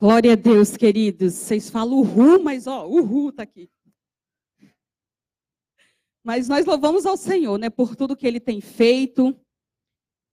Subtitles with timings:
[0.00, 1.34] Glória a Deus, queridos.
[1.34, 3.68] Vocês falam uhul, mas ó, uhul tá aqui.
[6.22, 9.36] Mas nós louvamos ao Senhor, né, por tudo que ele tem feito.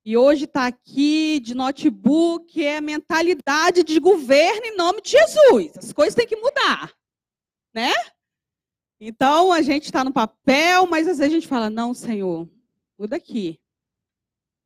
[0.06, 5.76] E hoje está aqui de notebook, é a mentalidade de governo em nome de Jesus.
[5.78, 6.94] As coisas têm que mudar,
[7.74, 7.92] né?
[9.00, 12.48] Então a gente está no papel, mas às vezes a gente fala: não, Senhor,
[13.00, 13.60] muda aqui.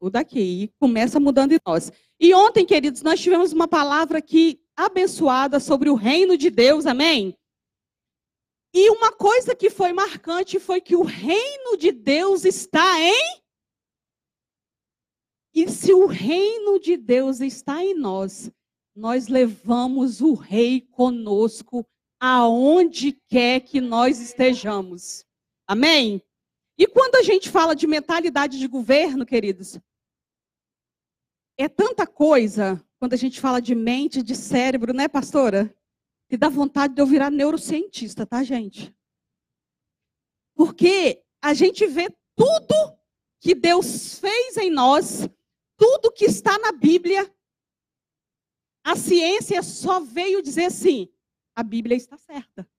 [0.01, 0.63] Muda aqui.
[0.63, 1.89] E começa mudando em nós.
[2.19, 7.37] E ontem, queridos, nós tivemos uma palavra aqui abençoada sobre o reino de Deus, amém?
[8.73, 13.41] E uma coisa que foi marcante foi que o reino de Deus está em.
[15.53, 18.51] E se o reino de Deus está em nós,
[18.95, 21.85] nós levamos o rei conosco
[22.19, 25.25] aonde quer que nós estejamos.
[25.67, 26.21] Amém?
[26.77, 29.77] E quando a gente fala de mentalidade de governo, queridos,
[31.57, 35.73] é tanta coisa quando a gente fala de mente, de cérebro, né, pastora?
[36.27, 38.93] Que dá vontade de eu virar neurocientista, tá, gente?
[40.53, 42.99] Porque a gente vê tudo
[43.39, 45.27] que Deus fez em nós,
[45.77, 47.33] tudo que está na Bíblia.
[48.83, 51.09] A ciência só veio dizer assim:
[51.55, 52.69] a Bíblia está certa.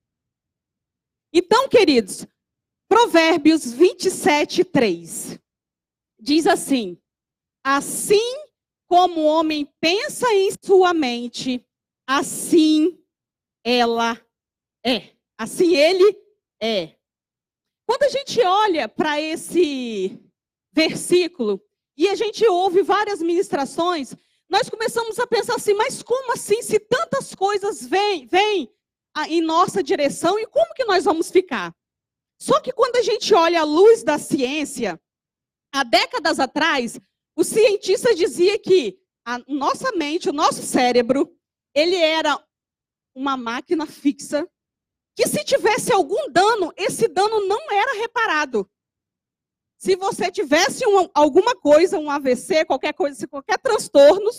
[1.32, 2.26] Então, queridos,
[2.86, 5.38] Provérbios 27, 3
[6.18, 7.00] diz assim:
[7.64, 8.49] Assim
[8.90, 11.64] como o homem pensa em sua mente,
[12.04, 13.00] assim
[13.64, 14.20] ela
[14.84, 15.10] é.
[15.38, 16.20] Assim ele
[16.60, 16.96] é.
[17.86, 20.20] Quando a gente olha para esse
[20.72, 21.62] versículo
[21.96, 24.16] e a gente ouve várias ministrações,
[24.48, 28.68] nós começamos a pensar assim, mas como assim, se tantas coisas vêm, vêm
[29.28, 31.72] em nossa direção, e como que nós vamos ficar?
[32.40, 35.00] Só que quando a gente olha a luz da ciência,
[35.72, 36.98] há décadas atrás,
[37.36, 41.34] os cientistas diziam que a nossa mente, o nosso cérebro,
[41.74, 42.42] ele era
[43.14, 44.48] uma máquina fixa,
[45.14, 48.70] que se tivesse algum dano, esse dano não era reparado.
[49.76, 54.30] Se você tivesse um, alguma coisa, um AVC, qualquer coisa, qualquer transtorno,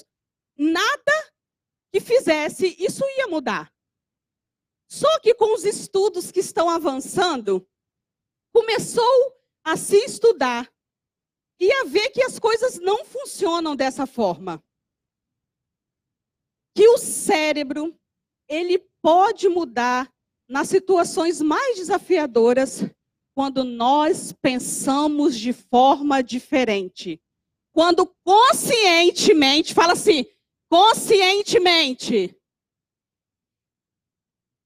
[0.58, 1.34] nada
[1.92, 3.72] que fizesse, isso ia mudar.
[4.88, 7.68] Só que com os estudos que estão avançando,
[8.54, 10.72] começou a se estudar
[11.62, 14.64] e a ver que as coisas não funcionam dessa forma.
[16.76, 17.96] Que o cérebro,
[18.50, 20.12] ele pode mudar
[20.50, 22.82] nas situações mais desafiadoras
[23.36, 27.22] quando nós pensamos de forma diferente.
[27.72, 30.26] Quando conscientemente, fala assim,
[30.68, 32.36] conscientemente.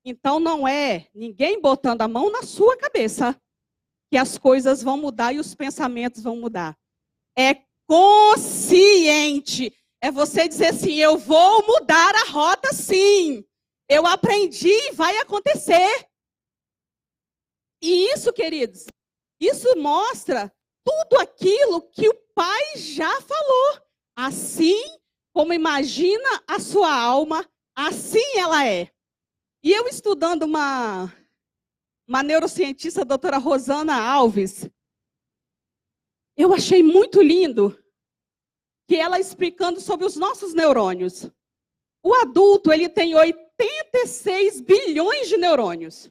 [0.05, 3.37] Então não é ninguém botando a mão na sua cabeça
[4.09, 6.79] que as coisas vão mudar e os pensamentos vão mudar.
[7.37, 7.55] É
[7.87, 9.73] consciente.
[10.01, 13.43] É você dizer assim: eu vou mudar a rota sim.
[13.87, 16.07] Eu aprendi e vai acontecer.
[17.81, 18.85] E isso, queridos,
[19.39, 20.51] isso mostra
[20.83, 23.81] tudo aquilo que o Pai já falou.
[24.15, 24.81] Assim
[25.33, 28.89] como imagina a sua alma, assim ela é.
[29.61, 31.13] E eu estudando uma,
[32.07, 34.69] uma neurocientista, a doutora Rosana Alves,
[36.43, 37.77] eu achei muito lindo
[38.87, 41.29] que ela explicando sobre os nossos neurônios.
[42.03, 46.09] O adulto, ele tem 86 bilhões de neurônios.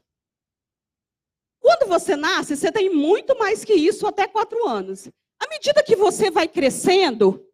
[1.61, 5.07] Quando você nasce, você tem muito mais que isso até quatro anos.
[5.39, 7.47] À medida que você vai crescendo,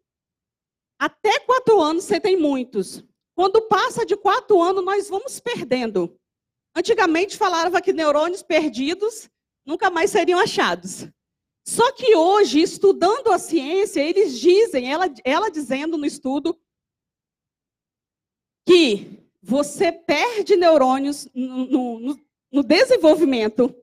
[1.00, 3.04] até quatro anos você tem muitos.
[3.36, 6.18] Quando passa de quatro anos, nós vamos perdendo.
[6.76, 9.30] Antigamente falava que neurônios perdidos
[9.66, 11.08] nunca mais seriam achados.
[11.64, 16.60] Só que hoje, estudando a ciência, eles dizem, ela, ela dizendo no estudo,
[18.66, 22.20] que você perde neurônios no, no,
[22.52, 23.76] no desenvolvimento,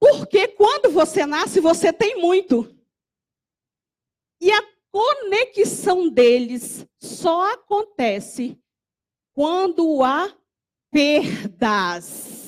[0.00, 2.74] porque quando você nasce, você tem muito.
[4.40, 8.60] E a conexão deles só acontece
[9.32, 10.36] quando há
[10.90, 12.41] perdas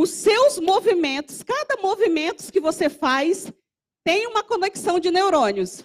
[0.00, 3.52] os seus movimentos, cada movimento que você faz
[4.02, 5.84] tem uma conexão de neurônios.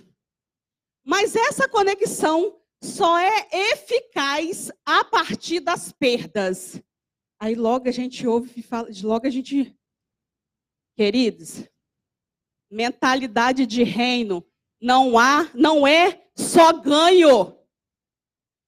[1.04, 6.82] Mas essa conexão só é eficaz a partir das perdas.
[7.38, 9.76] Aí logo a gente ouve e fala, logo a gente
[10.96, 11.66] queridos,
[12.72, 14.48] mentalidade de reino
[14.80, 17.54] não há, não é só ganho.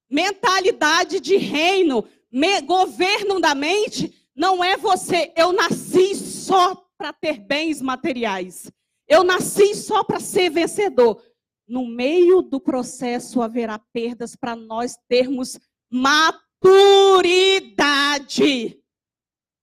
[0.10, 7.40] Mentalidade de reino, me, governo da mente não é você, eu nasci só para ter
[7.40, 8.72] bens materiais.
[9.08, 11.26] Eu nasci só para ser vencedor.
[11.68, 15.60] no meio do processo haverá perdas para nós termos
[15.92, 16.42] maturidade.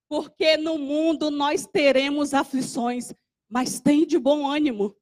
[0.06, 3.14] Porque no mundo nós teremos aflições,
[3.48, 4.94] mas tem de bom ânimo.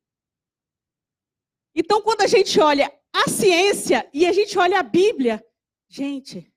[1.75, 5.45] Então, quando a gente olha a ciência e a gente olha a Bíblia,
[5.89, 6.55] gente,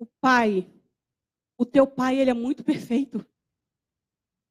[0.00, 0.68] o Pai,
[1.58, 3.26] o teu Pai, ele é muito perfeito.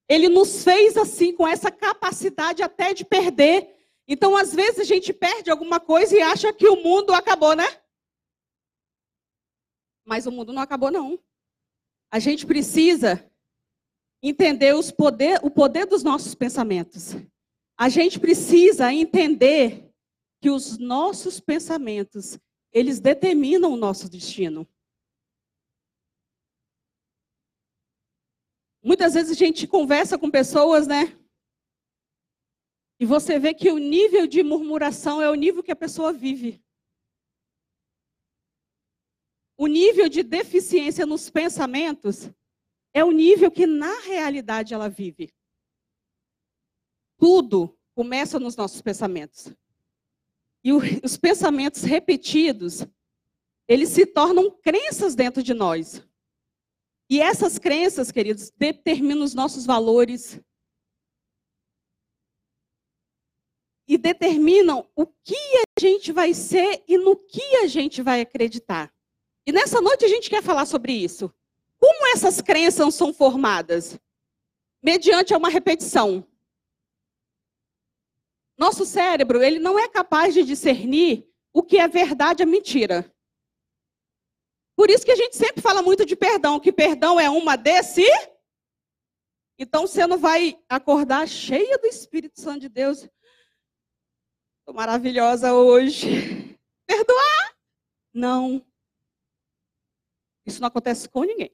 [0.09, 3.73] Ele nos fez assim, com essa capacidade até de perder.
[4.05, 7.65] Então, às vezes, a gente perde alguma coisa e acha que o mundo acabou, né?
[10.05, 11.17] Mas o mundo não acabou, não.
[12.11, 13.25] A gente precisa
[14.21, 17.15] entender os poder, o poder dos nossos pensamentos.
[17.77, 19.93] A gente precisa entender
[20.41, 22.39] que os nossos pensamentos,
[22.71, 24.67] eles determinam o nosso destino.
[28.83, 31.17] Muitas vezes a gente conversa com pessoas, né?
[32.99, 36.63] E você vê que o nível de murmuração é o nível que a pessoa vive.
[39.57, 42.29] O nível de deficiência nos pensamentos
[42.93, 45.33] é o nível que na realidade ela vive.
[47.17, 49.53] Tudo começa nos nossos pensamentos.
[50.63, 52.85] E os pensamentos repetidos,
[53.67, 56.06] eles se tornam crenças dentro de nós.
[57.09, 60.39] E essas crenças, queridos, determinam os nossos valores.
[63.87, 68.93] E determinam o que a gente vai ser e no que a gente vai acreditar.
[69.45, 71.33] E nessa noite a gente quer falar sobre isso.
[71.79, 73.97] Como essas crenças são formadas?
[74.83, 76.27] Mediante uma repetição.
[78.57, 83.09] Nosso cérebro, ele não é capaz de discernir o que é verdade e mentira.
[84.77, 88.03] Por isso que a gente sempre fala muito de perdão, que perdão é uma desse.
[89.57, 92.99] Então você não vai acordar cheia do Espírito Santo de Deus.
[94.59, 96.55] Estou maravilhosa hoje.
[96.85, 97.57] Perdoar?
[98.13, 98.63] Não.
[100.45, 101.51] Isso não acontece com ninguém.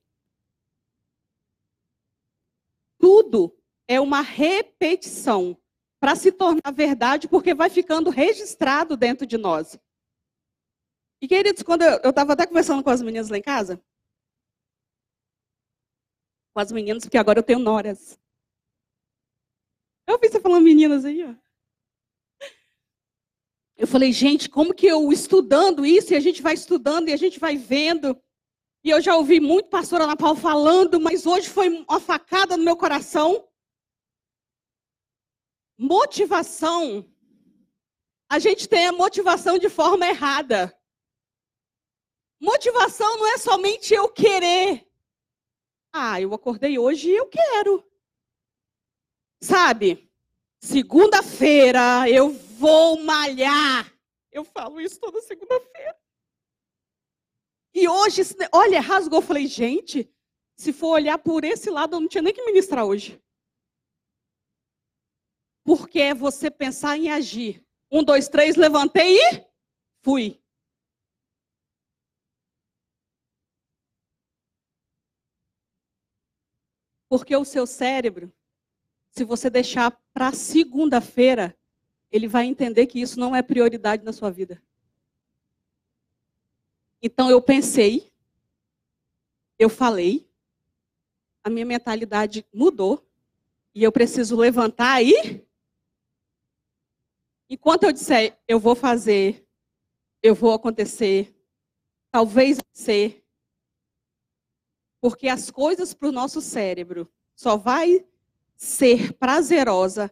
[3.00, 5.58] Tudo é uma repetição
[5.98, 9.80] para se tornar verdade, porque vai ficando registrado dentro de nós.
[11.24, 13.82] E, queridos, quando eu estava até conversando com as meninas lá em casa,
[16.54, 18.20] com as meninas, porque agora eu tenho noras.
[20.06, 21.34] Eu vi você falando meninas aí, ó.
[23.78, 27.18] Eu falei, gente, como que eu estudando isso, e a gente vai estudando, e a
[27.18, 28.22] gente vai vendo.
[28.84, 32.66] E eu já ouvi muito pastor Ana Paula falando, mas hoje foi uma facada no
[32.66, 33.48] meu coração.
[35.78, 37.10] Motivação.
[38.30, 40.78] A gente tem a motivação de forma errada.
[42.44, 44.86] Motivação não é somente eu querer.
[45.94, 47.82] Ah, eu acordei hoje e eu quero.
[49.42, 50.12] Sabe?
[50.60, 53.90] Segunda-feira eu vou malhar.
[54.30, 55.98] Eu falo isso toda segunda-feira.
[57.74, 59.20] E hoje, olha, rasgou.
[59.20, 60.14] Eu falei, gente,
[60.58, 63.24] se for olhar por esse lado, eu não tinha nem que ministrar hoje.
[65.64, 67.66] Porque é você pensar em agir.
[67.90, 69.46] Um, dois, três, levantei e
[70.02, 70.43] fui.
[77.14, 78.34] Porque o seu cérebro,
[79.12, 81.56] se você deixar para segunda-feira,
[82.12, 84.60] ele vai entender que isso não é prioridade na sua vida.
[87.00, 88.12] Então eu pensei,
[89.60, 90.28] eu falei,
[91.44, 93.08] a minha mentalidade mudou
[93.76, 95.46] e eu preciso levantar aí.
[97.48, 99.48] Enquanto eu disser, eu vou fazer,
[100.24, 101.32] eu vou acontecer,
[102.12, 103.23] talvez ser,
[105.04, 108.06] porque as coisas para o nosso cérebro só vai
[108.56, 110.10] ser prazerosa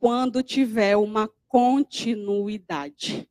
[0.00, 3.28] quando tiver uma continuidade.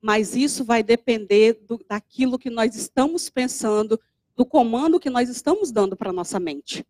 [0.00, 4.00] Mas isso vai depender do, daquilo que nós estamos pensando,
[4.34, 6.82] do comando que nós estamos dando para nossa mente.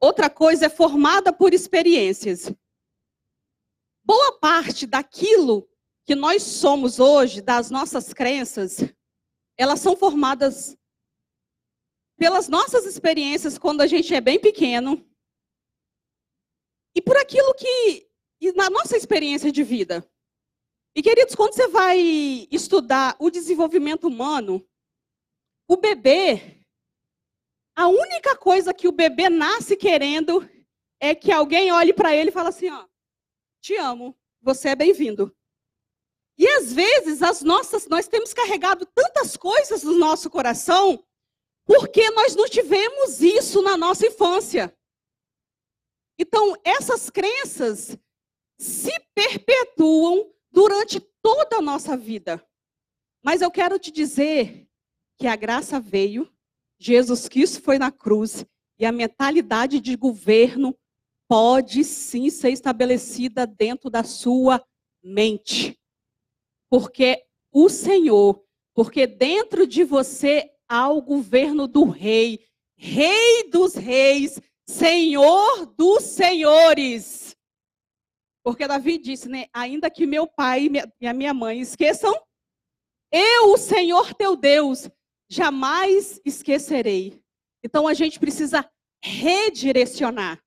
[0.00, 2.52] Outra coisa é formada por experiências.
[4.04, 5.68] Boa parte daquilo
[6.04, 8.82] que nós somos hoje, das nossas crenças,
[9.56, 10.76] elas são formadas
[12.16, 15.04] pelas nossas experiências quando a gente é bem pequeno
[16.94, 18.08] e por aquilo que
[18.54, 20.06] na nossa experiência de vida.
[20.94, 21.98] E queridos, quando você vai
[22.50, 24.64] estudar o desenvolvimento humano,
[25.66, 26.60] o bebê,
[27.74, 30.48] a única coisa que o bebê nasce querendo
[31.00, 32.86] é que alguém olhe para ele e fale assim, ó,
[33.60, 35.34] te amo, você é bem-vindo.
[36.36, 41.04] E às vezes as nossas, nós temos carregado tantas coisas no nosso coração
[41.64, 44.76] porque nós não tivemos isso na nossa infância.
[46.18, 47.98] Então, essas crenças
[48.58, 52.44] se perpetuam durante toda a nossa vida.
[53.22, 54.68] Mas eu quero te dizer
[55.18, 56.30] que a graça veio,
[56.78, 58.44] Jesus Cristo foi na cruz
[58.78, 60.76] e a mentalidade de governo
[61.28, 64.64] pode sim ser estabelecida dentro da sua
[65.02, 65.78] mente.
[66.68, 68.44] Porque o Senhor,
[68.74, 72.44] porque dentro de você há o governo do rei,
[72.76, 77.36] rei dos reis, senhor dos senhores.
[78.44, 80.68] Porque Davi disse, né, ainda que meu pai
[81.00, 82.14] e a minha mãe esqueçam,
[83.10, 84.90] eu, o Senhor teu Deus,
[85.30, 87.22] jamais esquecerei.
[87.62, 88.68] Então a gente precisa
[89.02, 90.42] redirecionar.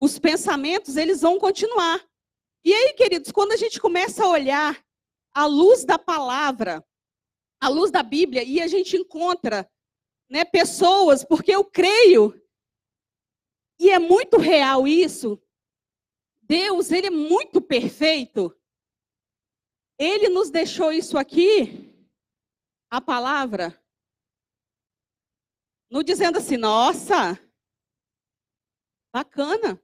[0.00, 2.04] Os pensamentos, eles vão continuar.
[2.64, 4.78] E aí, queridos, quando a gente começa a olhar
[5.34, 6.84] a luz da palavra,
[7.60, 9.70] a luz da Bíblia, e a gente encontra
[10.28, 12.40] né, pessoas, porque eu creio,
[13.78, 15.40] e é muito real isso,
[16.42, 18.52] Deus, ele é muito perfeito.
[19.96, 21.94] Ele nos deixou isso aqui,
[22.90, 23.80] a palavra,
[25.90, 27.38] no dizendo assim, nossa,
[29.12, 29.80] bacana.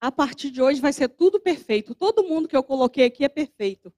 [0.00, 1.94] A partir de hoje vai ser tudo perfeito.
[1.94, 3.94] Todo mundo que eu coloquei aqui é perfeito.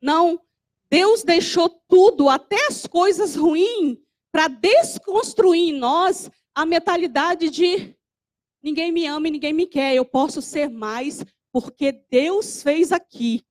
[0.00, 0.45] Não,
[0.90, 3.98] Deus deixou tudo, até as coisas ruins,
[4.32, 7.94] para desconstruir em nós a mentalidade de
[8.62, 9.94] ninguém me ama e ninguém me quer.
[9.94, 13.44] Eu posso ser mais porque Deus fez aqui.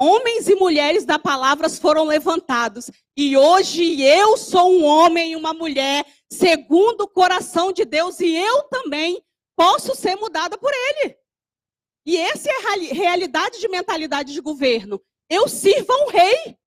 [0.00, 2.90] Homens e mulheres da palavra foram levantados.
[3.16, 8.34] E hoje eu sou um homem e uma mulher segundo o coração de Deus e
[8.34, 9.22] eu também
[9.56, 11.16] posso ser mudada por ele.
[12.04, 15.00] E essa é a realidade de mentalidade de governo.
[15.30, 16.58] Eu sirvo a um rei.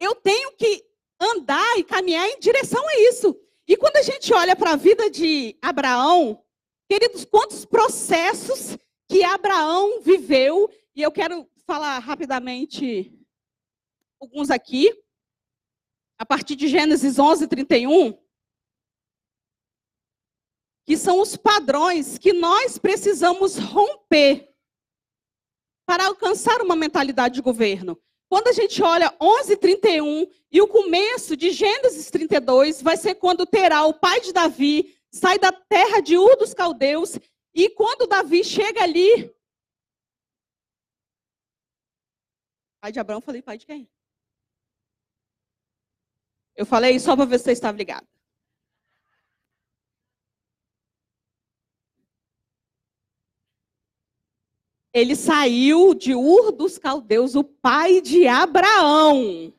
[0.00, 0.84] Eu tenho que
[1.20, 3.38] andar e caminhar em direção a isso.
[3.66, 6.42] E quando a gente olha para a vida de Abraão,
[6.88, 8.78] queridos, quantos processos
[9.08, 13.12] que Abraão viveu, e eu quero falar rapidamente
[14.20, 14.90] alguns aqui,
[16.18, 18.18] a partir de Gênesis 11, 31,
[20.86, 24.50] que são os padrões que nós precisamos romper
[25.86, 28.00] para alcançar uma mentalidade de governo.
[28.28, 33.84] Quando a gente olha 11:31 e o começo de Gênesis 32 vai ser quando Terá,
[33.86, 37.18] o pai de Davi, sai da terra de Ur dos caldeus
[37.54, 39.34] e quando Davi chega ali,
[42.80, 43.88] pai de Abraão, falei pai de quem?
[46.54, 48.06] Eu falei só para ver se você estava ligado.
[54.92, 59.52] Ele saiu de Ur dos Caldeus, o pai de Abraão.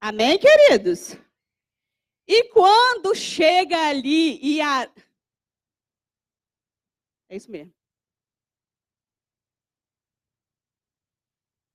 [0.00, 1.14] Amém, queridos?
[2.28, 4.84] E quando chega ali e a...
[7.28, 7.74] É isso mesmo.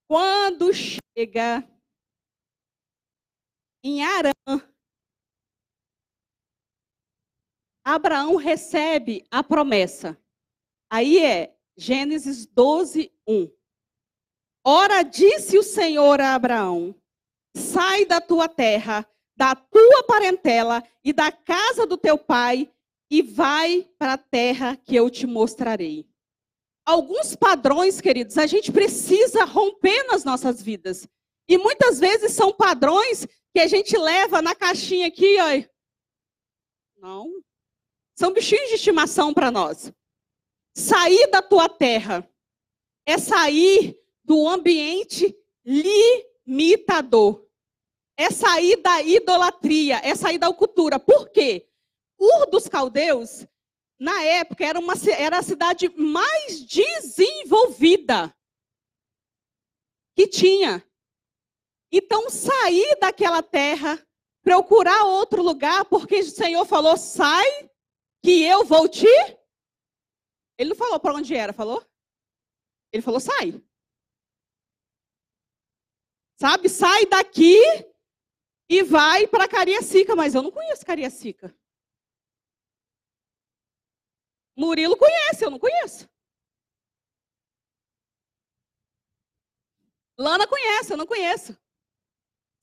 [0.07, 1.67] Quando chega
[3.83, 4.31] em Arã,
[7.83, 10.21] Abraão recebe a promessa.
[10.89, 13.51] Aí é Gênesis 12, 1.
[14.63, 16.93] Ora, disse o Senhor a Abraão:
[17.57, 19.03] sai da tua terra,
[19.35, 22.71] da tua parentela e da casa do teu pai
[23.09, 26.07] e vai para a terra que eu te mostrarei.
[26.85, 31.07] Alguns padrões, queridos, a gente precisa romper nas nossas vidas.
[31.49, 37.01] E muitas vezes são padrões que a gente leva na caixinha aqui, ó.
[37.01, 37.41] Não.
[38.15, 39.91] São bichinhos de estimação para nós.
[40.73, 42.27] Sair da tua terra
[43.05, 45.35] é sair do ambiente
[45.65, 47.45] limitador.
[48.17, 50.99] É sair da idolatria, é sair da cultura.
[50.99, 51.67] Por quê?
[52.19, 53.47] Ur dos caldeus,
[53.99, 58.35] na época, era, uma, era a cidade mais desenvolvida
[60.15, 60.83] que tinha.
[61.91, 64.03] Então, sair daquela terra,
[64.43, 67.69] procurar outro lugar, porque o Senhor falou: sai,
[68.23, 69.07] que eu vou te.
[70.61, 71.83] Ele não falou para onde era, falou?
[72.93, 73.59] Ele falou: sai.
[76.39, 77.57] Sabe, sai daqui
[78.69, 81.51] e vai para Cariacica, mas eu não conheço Cariacica.
[84.55, 86.07] Murilo conhece, eu não conheço.
[90.15, 91.57] Lana conhece, eu não conheço.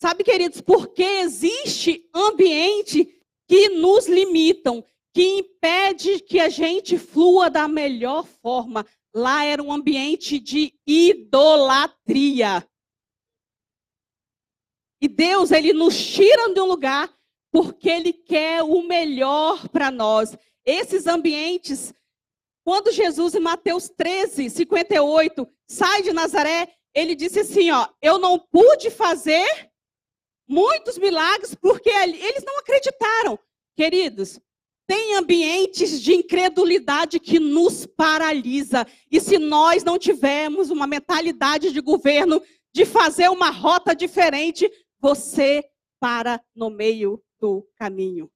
[0.00, 3.04] Sabe, queridos, porque existe ambiente
[3.48, 8.86] que nos limitam, que impede que a gente flua da melhor forma.
[9.14, 12.66] Lá era um ambiente de idolatria.
[15.00, 17.12] E Deus, ele nos tira de um lugar
[17.50, 20.36] porque ele quer o melhor para nós.
[20.64, 21.94] Esses ambientes,
[22.64, 28.38] Quando Jesus, em Mateus 13, 58, sai de Nazaré, ele disse assim: Ó, eu não
[28.38, 29.70] pude fazer
[30.46, 33.38] muitos milagres porque eles não acreditaram.
[33.74, 34.38] Queridos,
[34.88, 38.86] tem ambientes de incredulidade que nos paralisa.
[39.10, 42.42] E se nós não tivermos uma mentalidade de governo
[42.72, 44.68] de fazer uma rota diferente,
[44.98, 45.62] você
[46.00, 48.30] para no meio do caminho.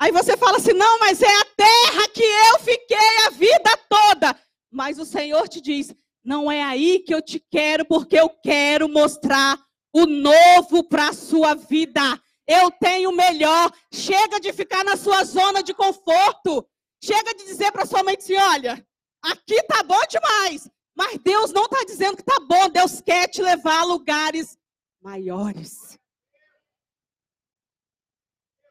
[0.00, 4.36] Aí você fala assim: não, mas é a terra que eu fiquei a vida toda.
[4.68, 8.88] Mas o Senhor te diz: não é aí que eu te quero, porque eu quero
[8.88, 9.56] mostrar
[9.92, 12.20] o novo para a sua vida.
[12.48, 13.70] Eu tenho melhor.
[13.92, 16.66] Chega de ficar na sua zona de conforto.
[17.04, 18.86] Chega de dizer para sua mãe assim: olha,
[19.22, 20.70] aqui tá bom demais.
[20.96, 22.70] Mas Deus não está dizendo que tá bom.
[22.70, 24.58] Deus quer te levar a lugares
[25.00, 25.98] maiores.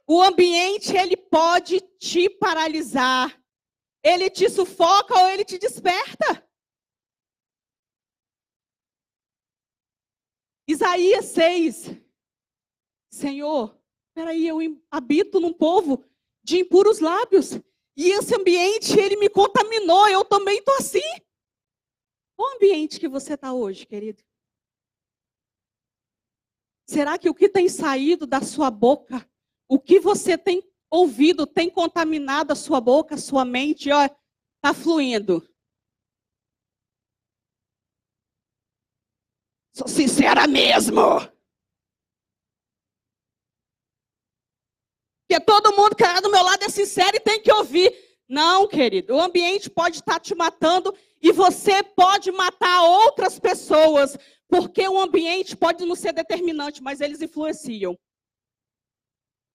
[0.08, 3.40] O ambiente ele pode te paralisar.
[4.04, 6.44] Ele te sufoca ou ele te desperta.
[10.68, 12.07] Isaías 6.
[13.18, 13.78] Senhor,
[14.14, 14.60] peraí, eu
[14.92, 16.04] habito num povo
[16.44, 17.60] de impuros lábios.
[17.96, 20.08] E esse ambiente, ele me contaminou.
[20.08, 21.02] Eu também estou assim.
[22.36, 24.24] Qual ambiente que você está hoje, querido?
[26.88, 29.28] Será que o que tem saído da sua boca
[29.68, 34.74] o que você tem ouvido tem contaminado a sua boca, a sua mente, ó, está
[34.74, 35.48] fluindo.
[39.74, 41.02] Sou sincera mesmo.
[45.28, 47.94] Porque todo mundo que está do meu lado é sincero e tem que ouvir.
[48.30, 49.14] Não, querido.
[49.14, 54.18] O ambiente pode estar tá te matando e você pode matar outras pessoas.
[54.48, 58.00] Porque o ambiente pode não ser determinante, mas eles influenciam.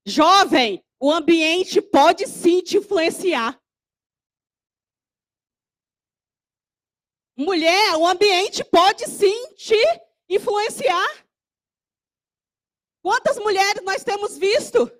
[0.05, 3.59] Jovem, o ambiente pode sim te influenciar.
[7.35, 9.75] Mulher, o ambiente pode sim te
[10.29, 11.27] influenciar.
[13.01, 14.91] Quantas mulheres nós temos visto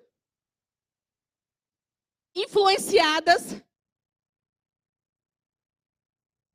[2.35, 3.61] influenciadas?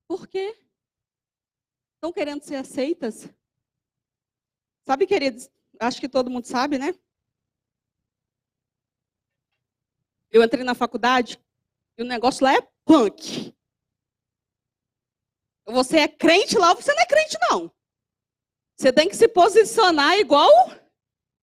[0.07, 0.57] Por quê?
[1.95, 3.29] Estão querendo ser aceitas?
[4.87, 6.95] Sabe, queridos, acho que todo mundo sabe, né?
[10.31, 11.39] Eu entrei na faculdade
[11.97, 13.55] e o negócio lá é punk.
[15.67, 17.75] Você é crente lá você não é crente, não.
[18.77, 20.51] Você tem que se posicionar igual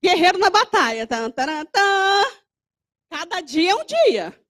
[0.02, 1.06] guerreiro na batalha.
[1.06, 2.44] Tan, tan, tan.
[3.15, 4.45] Cada dia é um dia.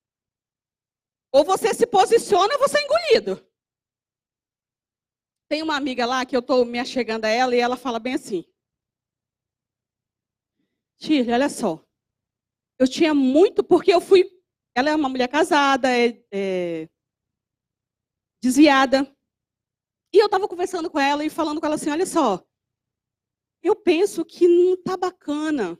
[1.32, 3.48] Ou você se posiciona ou você é engolido.
[5.48, 8.16] Tem uma amiga lá que eu estou me achegando a ela e ela fala bem
[8.16, 8.44] assim.
[10.98, 11.86] Tia, olha só
[12.78, 14.30] eu tinha muito, porque eu fui.
[14.76, 16.90] Ela é uma mulher casada, é, é
[18.42, 19.10] desviada.
[20.14, 22.46] E eu estava conversando com ela e falando com ela assim: olha só,
[23.62, 25.80] eu penso que não está bacana.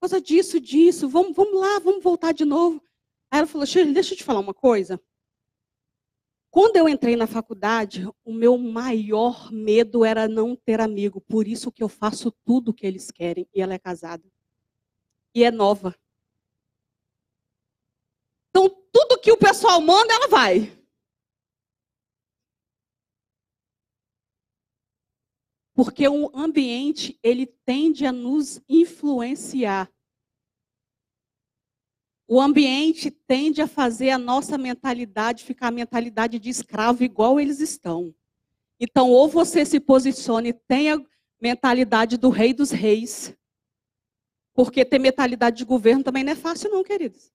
[0.00, 2.82] Causa disso, disso, vamos, vamos lá, vamos voltar de novo.
[3.30, 5.00] Aí ela falou: Shirley, deixa eu te falar uma coisa.
[6.50, 11.20] Quando eu entrei na faculdade, o meu maior medo era não ter amigo.
[11.20, 13.46] Por isso que eu faço tudo o que eles querem.
[13.54, 14.24] E ela é casada
[15.34, 15.94] e é nova.
[18.50, 20.77] Então, tudo que o pessoal manda, ela vai.
[25.78, 29.88] Porque o ambiente, ele tende a nos influenciar.
[32.26, 37.60] O ambiente tende a fazer a nossa mentalidade ficar a mentalidade de escravo igual eles
[37.60, 38.12] estão.
[38.80, 41.00] Então, ou você se posicione, tenha
[41.40, 43.32] mentalidade do rei dos reis,
[44.54, 47.32] porque ter mentalidade de governo também não é fácil, não, queridos.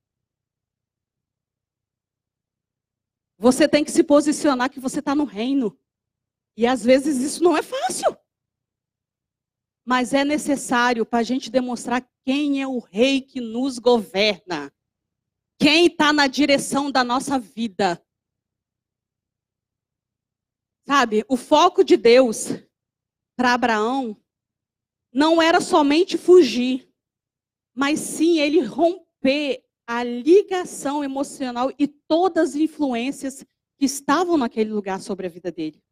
[3.38, 5.80] Você tem que se posicionar que você está no reino.
[6.58, 8.22] E às vezes isso não é fácil.
[9.86, 14.74] Mas é necessário para a gente demonstrar quem é o rei que nos governa.
[15.60, 18.04] Quem está na direção da nossa vida.
[20.86, 22.48] Sabe, o foco de Deus
[23.36, 24.18] para Abraão
[25.12, 26.94] não era somente fugir
[27.74, 33.44] mas sim ele romper a ligação emocional e todas as influências
[33.78, 35.83] que estavam naquele lugar sobre a vida dele.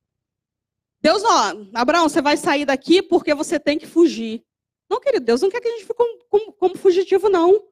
[1.01, 4.45] Deus, ó, Abraão, você vai sair daqui porque você tem que fugir.
[4.89, 7.67] Não, querido, Deus não quer que a gente fique como, como, como fugitivo, não.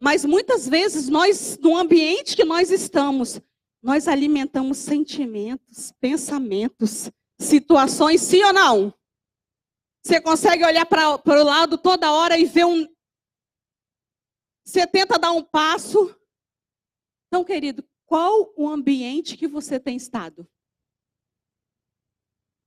[0.00, 3.40] Mas muitas vezes nós, no ambiente que nós estamos,
[3.82, 8.94] nós alimentamos sentimentos, pensamentos, situações, sim ou não?
[10.04, 12.88] Você consegue olhar para o lado toda hora e ver um,
[14.64, 16.16] você tenta dar um passo.
[17.28, 20.48] Então, querido, qual o ambiente que você tem estado?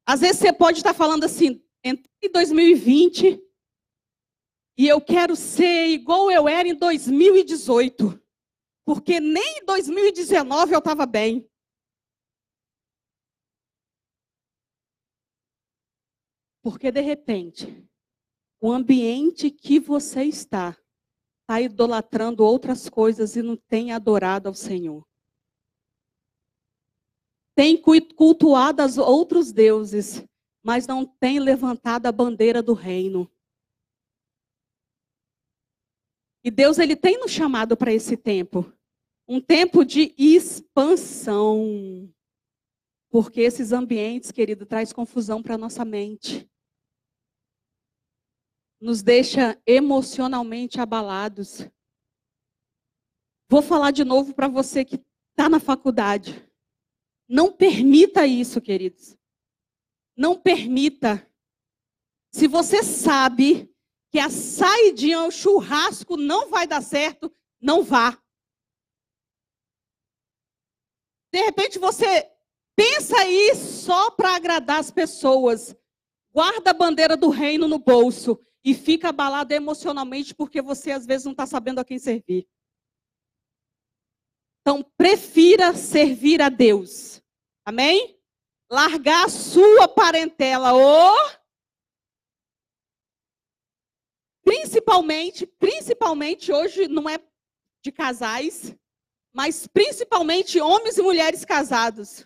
[0.05, 3.41] Às vezes você pode estar falando assim, em 2020
[4.77, 8.21] e eu quero ser igual eu era em 2018.
[8.85, 11.49] Porque nem em 2019 eu estava bem.
[16.61, 17.87] Porque de repente,
[18.61, 20.77] o ambiente que você está
[21.41, 25.07] está idolatrando outras coisas e não tem adorado ao Senhor.
[27.55, 30.23] Tem cultuado os outros deuses,
[30.63, 33.31] mas não tem levantado a bandeira do reino.
[36.43, 38.71] E Deus ele tem nos chamado para esse tempo,
[39.27, 42.13] um tempo de expansão.
[43.09, 46.47] Porque esses ambientes, querido, traz confusão para nossa mente
[48.79, 51.67] nos deixa emocionalmente abalados.
[53.49, 56.47] Vou falar de novo para você que está na faculdade.
[57.27, 59.17] Não permita isso, queridos.
[60.15, 61.29] Não permita.
[62.31, 63.73] Se você sabe
[64.11, 68.17] que a saidinha, o churrasco não vai dar certo, não vá.
[71.33, 72.31] De repente você
[72.75, 75.75] pensa aí só para agradar as pessoas.
[76.31, 81.25] Guarda a bandeira do reino no bolso e fica abalado emocionalmente porque você às vezes
[81.25, 82.47] não está sabendo a quem servir.
[84.67, 87.21] Então, prefira servir a Deus.
[87.63, 88.19] Amém?
[88.67, 91.15] Largar a sua parentela ou
[94.43, 97.19] principalmente, principalmente hoje não é
[97.83, 98.75] de casais,
[99.31, 102.25] mas principalmente homens e mulheres casados.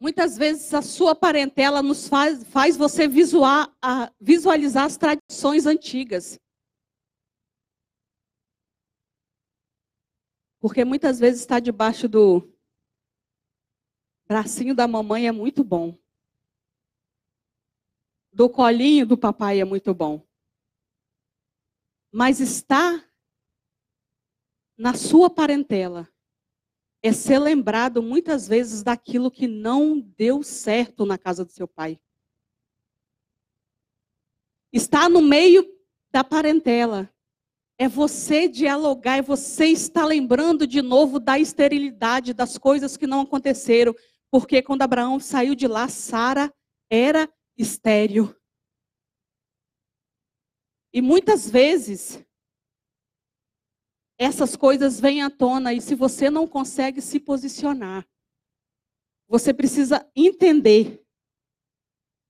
[0.00, 3.06] Muitas vezes a sua parentela nos faz, faz você
[3.80, 6.40] a, visualizar as tradições antigas.
[10.66, 12.52] Porque muitas vezes estar debaixo do
[14.26, 15.96] bracinho da mamãe é muito bom.
[18.32, 20.26] Do colinho do papai é muito bom.
[22.10, 23.08] Mas estar
[24.76, 26.12] na sua parentela
[27.00, 31.96] é ser lembrado muitas vezes daquilo que não deu certo na casa do seu pai.
[34.72, 35.64] Está no meio
[36.10, 37.08] da parentela.
[37.78, 43.20] É você dialogar, é você estar lembrando de novo da esterilidade, das coisas que não
[43.20, 43.94] aconteceram.
[44.30, 46.52] Porque quando Abraão saiu de lá, Sara
[46.90, 48.34] era estéril.
[50.92, 52.24] E muitas vezes
[54.18, 58.06] essas coisas vêm à tona e se você não consegue se posicionar,
[59.28, 61.04] você precisa entender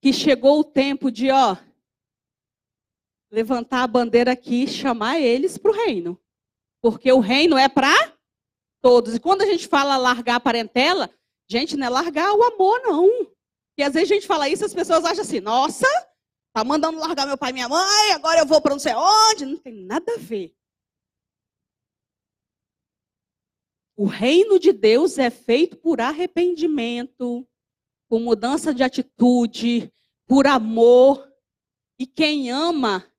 [0.03, 1.57] que chegou o tempo de, ó,
[3.31, 6.21] levantar a bandeira aqui e chamar eles para o reino.
[6.81, 8.17] Porque o reino é para
[8.81, 9.15] todos.
[9.15, 11.11] E quando a gente fala largar a parentela,
[11.49, 13.09] gente, não é largar o amor, não.
[13.79, 15.87] E às vezes a gente fala isso, as pessoas acham assim, nossa,
[16.55, 19.45] tá mandando largar meu pai e minha mãe, agora eu vou para não sei onde.
[19.45, 20.55] Não tem nada a ver.
[23.97, 27.49] O reino de Deus é feito por arrependimento,
[28.09, 29.91] por mudança de atitude,
[30.27, 31.27] por amor.
[31.99, 33.11] E quem ama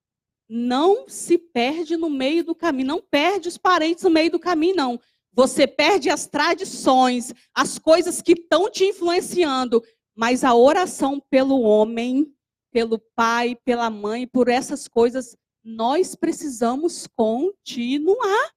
[0.49, 4.75] não se perde no meio do caminho, não perde os parentes no meio do caminho,
[4.75, 4.99] não.
[5.33, 9.83] Você perde as tradições, as coisas que estão te influenciando,
[10.15, 12.33] mas a oração pelo homem,
[12.71, 18.51] pelo pai, pela mãe, por essas coisas, nós precisamos continuar.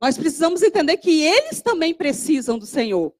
[0.00, 3.14] Nós precisamos entender que eles também precisam do Senhor.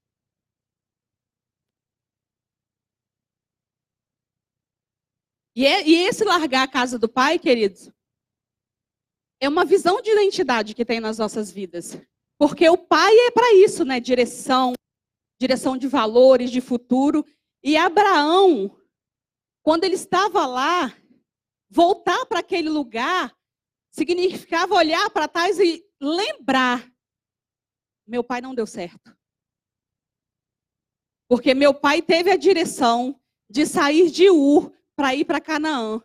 [5.57, 7.91] E, é, e esse largar a casa do Pai, queridos,
[9.41, 11.99] é uma visão de identidade que tem nas nossas vidas.
[12.39, 13.99] Porque o Pai é para isso, né?
[13.99, 14.75] Direção,
[15.41, 17.25] direção de valores, de futuro.
[17.65, 18.79] E Abraão,
[19.63, 20.95] quando ele estava lá,
[21.71, 23.35] voltar para aquele lugar
[23.97, 26.87] significava olhar para trás e lembrar:
[28.07, 29.17] meu pai não deu certo.
[31.29, 36.03] Porque meu pai teve a direção de sair de Ur para ir para Canaã.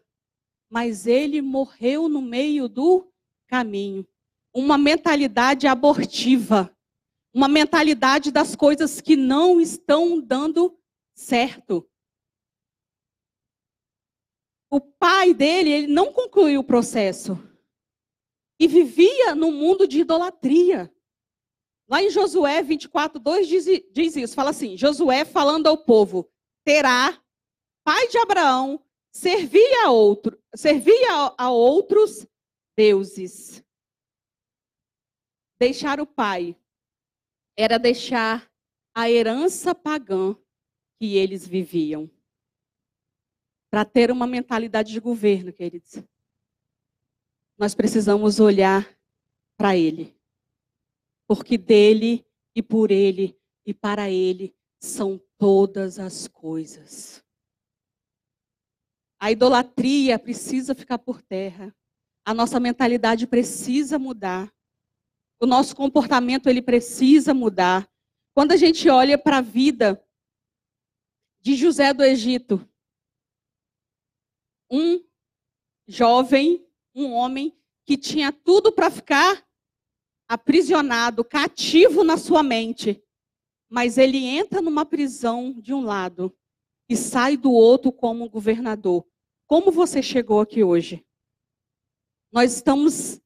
[0.69, 3.11] Mas ele morreu no meio do
[3.47, 4.05] caminho.
[4.53, 6.75] Uma mentalidade abortiva.
[7.33, 10.77] Uma mentalidade das coisas que não estão dando
[11.15, 11.89] certo.
[14.69, 17.37] O pai dele, ele não concluiu o processo
[18.57, 20.93] e vivia no mundo de idolatria.
[21.89, 26.29] Lá em Josué 24, 2 diz, diz isso, fala assim, Josué falando ao povo,
[26.63, 27.20] terá,
[27.83, 32.25] pai de Abraão, servia a, outro, servia a outros
[32.75, 33.63] deuses.
[35.59, 36.55] Deixar o pai
[37.55, 38.51] era deixar
[38.93, 40.35] a herança pagã
[40.99, 42.09] que eles viviam.
[43.69, 46.03] Para ter uma mentalidade de governo, queridos,
[47.57, 48.97] nós precisamos olhar
[49.55, 50.15] para Ele.
[51.27, 57.23] Porque dele e por Ele e para Ele são todas as coisas.
[59.21, 61.71] A idolatria precisa ficar por terra.
[62.25, 64.51] A nossa mentalidade precisa mudar.
[65.39, 67.87] O nosso comportamento ele precisa mudar.
[68.33, 70.03] Quando a gente olha para a vida
[71.39, 72.67] de José do Egito,
[74.71, 75.05] um
[75.87, 77.55] jovem, um homem
[77.85, 79.47] que tinha tudo para ficar
[80.27, 82.99] aprisionado, cativo na sua mente,
[83.69, 86.35] mas ele entra numa prisão de um lado
[86.89, 89.10] e sai do outro como governador.
[89.51, 91.05] Como você chegou aqui hoje?
[92.31, 93.19] Nós estamos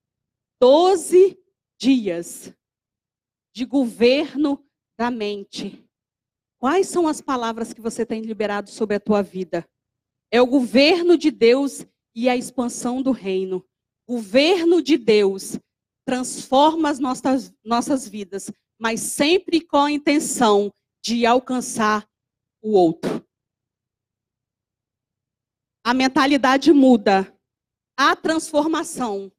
[0.60, 1.40] 12
[1.80, 2.52] dias
[3.54, 4.66] de governo
[4.98, 5.88] da mente.
[6.58, 9.64] Quais são as palavras que você tem liberado sobre a tua vida?
[10.32, 11.86] É o governo de Deus
[12.16, 13.64] e a expansão do reino.
[14.10, 15.60] Governo de Deus
[16.08, 22.04] transforma as nossas, nossas vidas, mas sempre com a intenção de alcançar
[22.64, 23.24] o outro.
[25.86, 27.32] A mentalidade muda,
[27.96, 29.32] há transformação.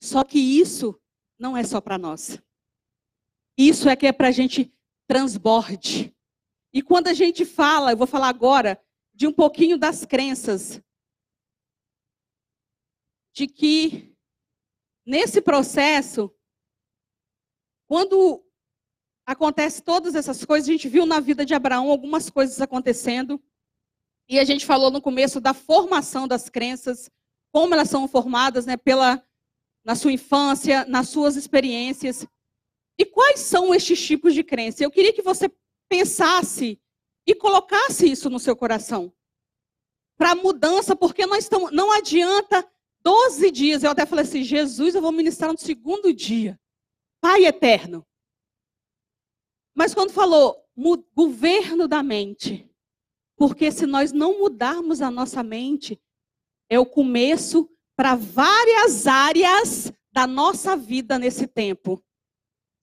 [0.00, 0.96] Só que isso
[1.36, 2.40] não é só para nós.
[3.58, 4.72] Isso é que é para a gente
[5.08, 6.14] transborde.
[6.72, 8.80] E quando a gente fala, eu vou falar agora
[9.12, 10.80] de um pouquinho das crenças,
[13.34, 14.16] de que
[15.04, 16.32] nesse processo,
[17.88, 18.46] quando
[19.26, 23.42] acontece todas essas coisas, a gente viu na vida de Abraão algumas coisas acontecendo,
[24.28, 27.10] e a gente falou no começo da formação das crenças,
[27.50, 29.22] como elas são formadas, né, pela
[29.84, 32.26] na sua infância, nas suas experiências.
[32.98, 34.84] E quais são estes tipos de crença?
[34.84, 35.50] Eu queria que você
[35.88, 36.78] pensasse
[37.26, 39.10] e colocasse isso no seu coração.
[40.18, 42.68] Para mudança, porque nós estamos, não adianta
[43.02, 43.82] 12 dias.
[43.82, 46.60] Eu até falei assim: Jesus, eu vou ministrar no segundo dia.
[47.20, 48.06] Pai eterno.
[49.74, 50.56] Mas quando falou
[51.14, 52.68] governo da mente,
[53.38, 55.98] porque se nós não mudarmos a nossa mente,
[56.68, 62.02] é o começo para várias áreas da nossa vida nesse tempo.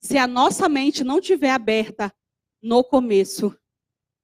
[0.00, 2.12] Se a nossa mente não estiver aberta
[2.62, 3.54] no começo,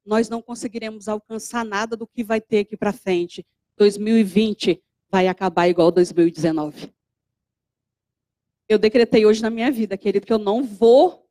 [0.05, 3.47] nós não conseguiremos alcançar nada do que vai ter aqui para frente.
[3.77, 6.93] 2020 vai acabar igual 2019.
[8.69, 11.29] Eu decretei hoje na minha vida, querido, que eu não vou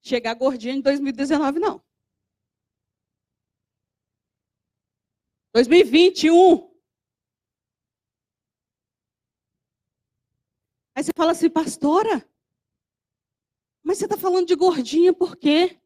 [0.00, 1.82] chegar gordinha em 2019, não.
[5.52, 6.70] 2021.
[10.94, 12.28] Aí você fala assim, pastora,
[13.82, 15.80] mas você está falando de gordinha por quê?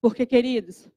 [0.00, 0.88] Porque, queridos,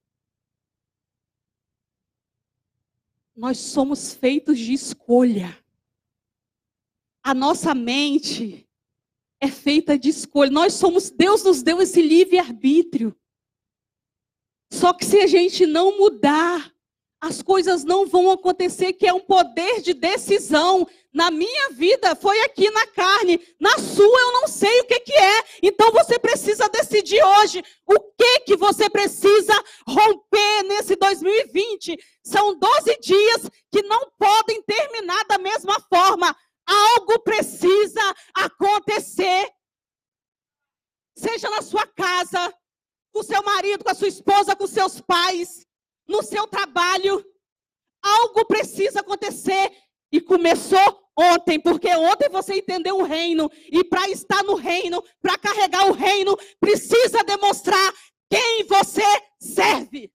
[3.35, 5.57] nós somos feitos de escolha.
[7.23, 8.67] A nossa mente
[9.39, 10.51] é feita de escolha.
[10.51, 13.17] Nós somos, Deus nos deu esse livre-arbítrio.
[14.71, 16.73] Só que se a gente não mudar,
[17.21, 20.87] as coisas não vão acontecer, que é um poder de decisão.
[21.13, 25.13] Na minha vida foi aqui na carne, na sua eu não sei o que, que
[25.13, 25.43] é.
[25.61, 29.53] Então você precisa decidir hoje o que que você precisa
[29.87, 31.95] romper nesse 2020.
[32.23, 36.35] São 12 dias que não podem terminar da mesma forma.
[36.65, 38.01] Algo precisa
[38.33, 39.47] acontecer.
[41.15, 42.51] Seja na sua casa,
[43.13, 45.67] com seu marido, com a sua esposa, com seus pais,
[46.11, 47.25] no seu trabalho.
[48.03, 49.71] Algo precisa acontecer.
[50.11, 53.49] E começou ontem, porque ontem você entendeu o reino.
[53.71, 57.93] E para estar no reino, para carregar o reino, precisa demonstrar
[58.29, 59.03] quem você
[59.39, 60.11] serve.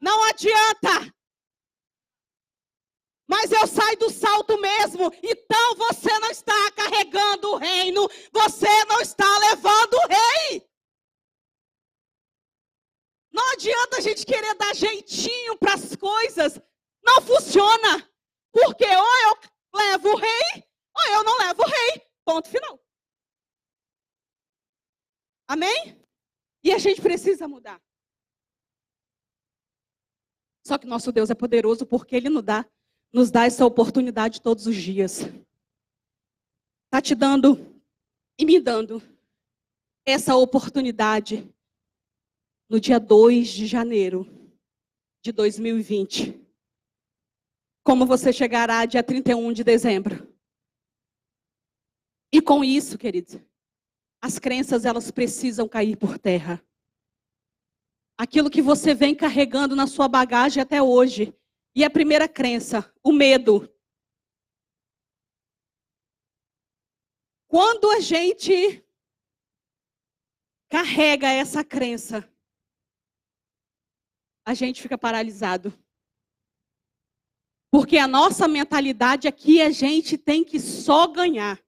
[0.00, 1.14] Não adianta.
[3.26, 5.10] Mas eu saio do salto mesmo.
[5.22, 8.06] Então você não está carregando o reino.
[8.32, 10.68] Você não está levando o rei.
[13.34, 16.60] Não adianta a gente querer dar jeitinho para as coisas.
[17.02, 18.08] Não funciona.
[18.52, 20.64] Porque ou eu levo o rei,
[20.96, 22.08] ou eu não levo o rei.
[22.24, 22.80] Ponto final.
[25.48, 26.00] Amém?
[26.62, 27.82] E a gente precisa mudar.
[30.64, 32.64] Só que nosso Deus é poderoso porque Ele nos dá,
[33.12, 35.22] nos dá essa oportunidade todos os dias.
[36.84, 37.82] Está te dando
[38.38, 39.02] e me dando
[40.06, 41.52] essa oportunidade
[42.74, 44.26] no dia 2 de janeiro
[45.22, 46.44] de 2020.
[47.84, 50.34] Como você chegará dia 31 de dezembro?
[52.44, 53.38] com isso, queridos,
[54.20, 56.60] as crenças elas precisam cair por terra.
[58.18, 61.32] Aquilo que você vem carregando na sua bagagem até hoje.
[61.76, 63.72] E a primeira crença, o medo.
[67.46, 68.84] Quando a gente
[70.68, 72.28] carrega essa crença,
[74.44, 75.72] a gente fica paralisado.
[77.70, 81.60] Porque a nossa mentalidade aqui, a gente tem que só ganhar.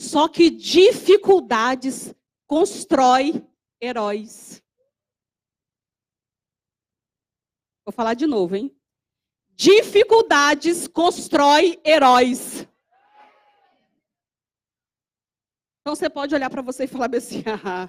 [0.00, 2.12] Só que dificuldades
[2.46, 3.46] constrói
[3.80, 4.62] heróis.
[7.86, 8.74] Vou falar de novo, hein?
[9.50, 12.66] Dificuldades constrói heróis.
[15.80, 17.88] Então você pode olhar para você e falar assim: ah,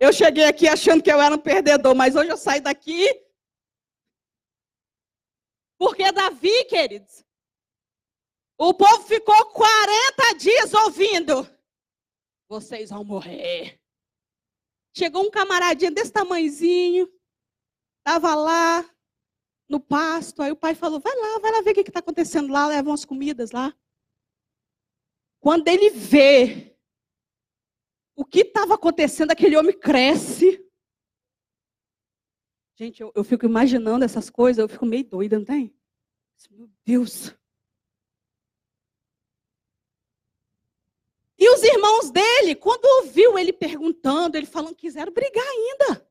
[0.00, 3.06] eu cheguei aqui achando que eu era um perdedor, mas hoje eu saio daqui.
[5.78, 7.22] Porque Davi, queridos,
[8.58, 11.48] o povo ficou 40 dias ouvindo.
[12.48, 13.78] Vocês vão morrer.
[14.96, 17.06] Chegou um camaradinho desse tamanhozinho,
[17.98, 18.90] estava lá
[19.68, 20.42] no pasto.
[20.42, 22.88] Aí o pai falou: vai lá, vai lá ver o que está acontecendo lá, leva
[22.90, 23.74] umas comidas lá.
[25.40, 26.69] Quando ele vê
[28.20, 30.62] o que estava acontecendo, aquele homem cresce.
[32.76, 35.74] Gente, eu, eu fico imaginando essas coisas, eu fico meio doida, não tem?
[36.50, 37.34] Meu Deus.
[41.38, 46.06] E os irmãos dele, quando ouviu ele perguntando, ele falando quiseram brigar ainda.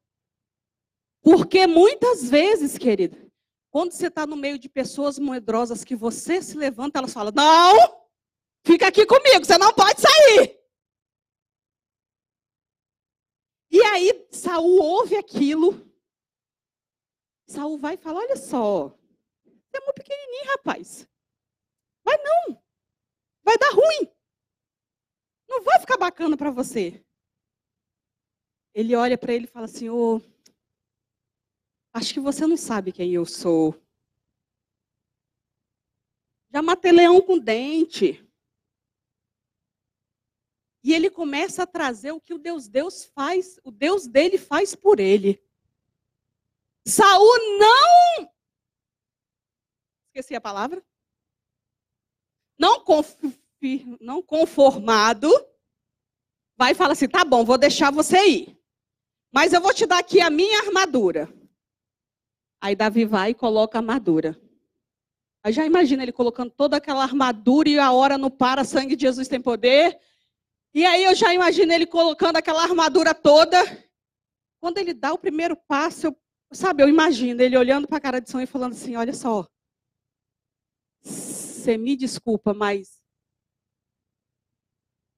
[1.21, 3.23] Porque muitas vezes, querida,
[3.69, 8.03] quando você está no meio de pessoas medrosas que você se levanta, elas falam: Não,
[8.65, 10.58] fica aqui comigo, você não pode sair.
[13.89, 15.85] Aí Saul ouve aquilo.
[17.47, 21.07] Saul vai e fala: Olha só, você é muito pequenininho, rapaz.
[22.03, 22.61] Vai não.
[23.43, 24.11] Vai dar ruim.
[25.47, 27.03] Não vai ficar bacana para você.
[28.73, 30.21] Ele olha para ele e fala assim: oh,
[31.91, 33.75] Acho que você não sabe quem eu sou.
[36.51, 38.25] Já matei leão com dente.
[40.83, 44.75] E ele começa a trazer o que o Deus Deus faz, o Deus dele faz
[44.75, 45.41] por ele.
[46.85, 48.29] Saul não
[50.07, 50.83] esqueci a palavra.
[52.57, 52.83] Não,
[54.01, 55.29] não conformado,
[56.57, 58.59] vai e fala assim: tá bom, vou deixar você ir.
[59.31, 61.31] Mas eu vou te dar aqui a minha armadura.
[62.61, 64.39] Aí Davi vai e coloca a armadura.
[65.41, 69.03] Aí já imagina ele colocando toda aquela armadura e a hora não para, sangue de
[69.03, 69.97] Jesus tem poder.
[70.73, 73.57] E aí eu já imagino ele colocando aquela armadura toda.
[74.61, 76.17] Quando ele dá o primeiro passo, eu,
[76.51, 79.47] sabe, eu imagino ele olhando para a cara de São e falando assim: olha só,
[81.01, 82.99] você me desculpa, mas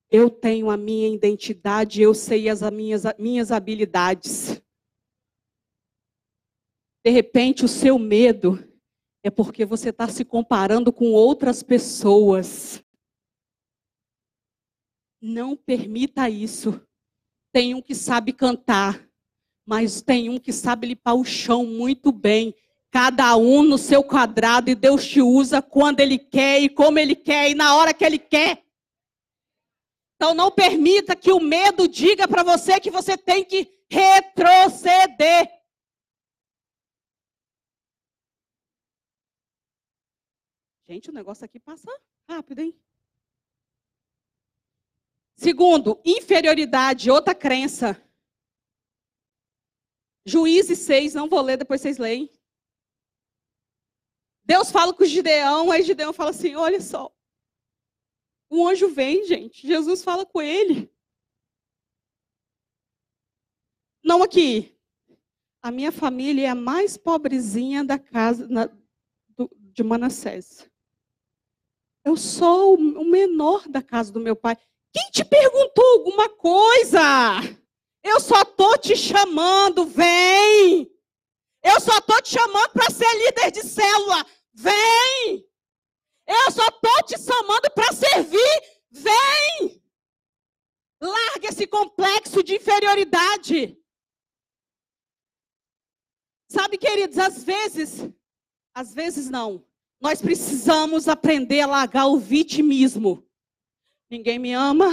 [0.09, 4.61] eu tenho a minha identidade, eu sei as minhas, minhas habilidades.
[7.03, 8.59] De repente, o seu medo
[9.23, 12.83] é porque você está se comparando com outras pessoas.
[15.21, 16.81] Não permita isso.
[17.53, 19.07] Tem um que sabe cantar,
[19.65, 22.55] mas tem um que sabe limpar o chão muito bem.
[22.89, 27.15] Cada um no seu quadrado e Deus te usa quando Ele quer e como Ele
[27.15, 28.65] quer e na hora que Ele quer.
[30.15, 35.61] Então não permita que o medo diga para você que você tem que retroceder.
[40.87, 41.89] Gente, o negócio aqui passa
[42.27, 42.77] rápido, hein?
[45.41, 47.99] Segundo, inferioridade, outra crença.
[50.23, 52.29] Juízes 6, não vou ler, depois vocês leem.
[54.45, 57.11] Deus fala com Gideão, aí Gideão fala assim: olha só.
[58.51, 59.65] Um anjo vem, gente.
[59.65, 60.93] Jesus fala com ele.
[64.03, 64.77] Não aqui.
[65.59, 68.67] A minha família é a mais pobrezinha da casa na,
[69.29, 70.69] do, de Manassés.
[72.05, 74.55] Eu sou o menor da casa do meu pai.
[74.93, 76.99] Quem te perguntou alguma coisa?
[78.03, 80.91] Eu só tô te chamando, vem.
[81.63, 84.25] Eu só tô te chamando para ser líder de célula.
[84.53, 85.45] Vem.
[86.27, 88.63] Eu só tô te chamando para servir.
[88.89, 89.81] Vem.
[90.99, 93.77] Larga esse complexo de inferioridade.
[96.49, 98.09] Sabe, queridos, às vezes,
[98.73, 99.65] às vezes não.
[100.01, 103.25] Nós precisamos aprender a largar o vitimismo.
[104.11, 104.87] Ninguém me ama,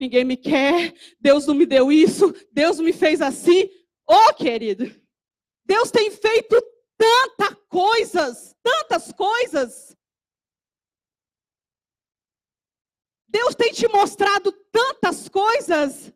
[0.00, 3.70] ninguém me quer, Deus não me deu isso, Deus me fez assim.
[4.04, 4.92] Ô, oh, querido,
[5.64, 6.60] Deus tem feito
[6.98, 9.96] tantas coisas, tantas coisas.
[13.28, 16.12] Deus tem te mostrado tantas coisas.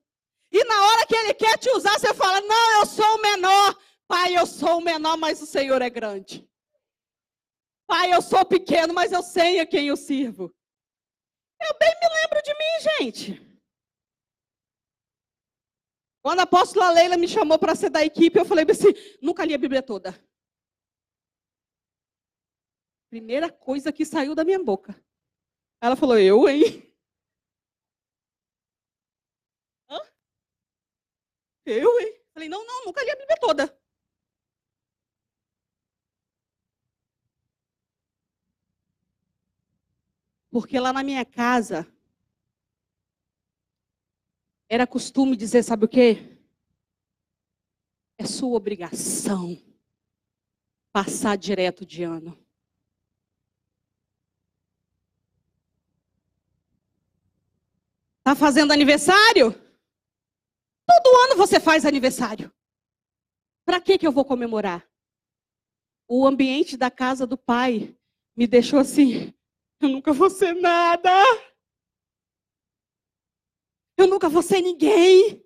[0.50, 3.78] E na hora que Ele quer te usar, você fala: Não, eu sou o menor.
[4.08, 6.44] Pai, eu sou o menor, mas o Senhor é grande.
[7.86, 10.52] Pai, eu sou pequeno, mas eu sei a quem eu sirvo.
[11.60, 13.48] Eu bem me lembro de mim, gente.
[16.22, 18.88] Quando a apóstola Leila me chamou para ser da equipe, eu falei assim:
[19.22, 20.12] nunca li a Bíblia toda.
[23.10, 24.94] Primeira coisa que saiu da minha boca.
[25.80, 26.82] Ela falou: eu, hein?
[29.88, 29.98] Hã?
[31.64, 32.20] Eu, hein?
[32.34, 33.77] Falei: não, não, nunca li a Bíblia toda.
[40.50, 41.86] Porque lá na minha casa,
[44.68, 46.38] era costume dizer, sabe o quê?
[48.18, 49.56] É sua obrigação
[50.92, 52.36] passar direto de ano.
[58.22, 59.52] Tá fazendo aniversário?
[60.86, 62.52] Todo ano você faz aniversário.
[63.64, 64.86] Para que que eu vou comemorar?
[66.06, 67.96] O ambiente da casa do pai
[68.36, 69.32] me deixou assim,
[69.80, 71.10] eu nunca vou ser nada.
[73.96, 75.44] Eu nunca vou ser ninguém.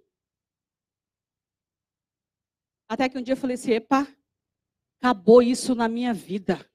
[2.89, 4.07] Até que um dia eu falei assim: epa,
[5.01, 6.70] acabou isso na minha vida.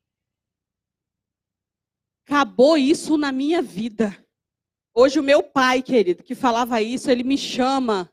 [2.27, 4.25] Acabou isso na minha vida.
[4.93, 8.11] Hoje o meu pai, querido, que falava isso, ele me chama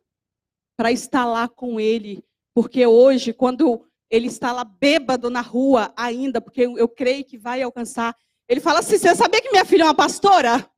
[0.76, 2.22] para estar lá com ele.
[2.54, 7.62] Porque hoje, quando ele está lá bêbado na rua ainda, porque eu, creio que vai
[7.62, 8.16] alcançar,
[8.48, 10.70] ele fala assim: Você sabia que minha filha é uma pastora?